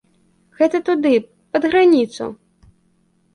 Гэта 0.61 0.77
туды, 0.87 1.11
пад 1.57 1.67
граніцу. 1.75 2.31